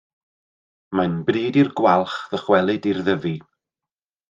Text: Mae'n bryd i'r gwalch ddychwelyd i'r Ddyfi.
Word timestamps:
Mae'n 0.99 1.19
bryd 1.27 1.59
i'r 1.65 1.69
gwalch 1.81 2.17
ddychwelyd 2.33 2.89
i'r 2.95 3.05
Ddyfi. 3.11 3.37